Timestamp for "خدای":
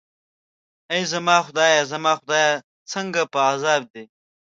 2.19-2.49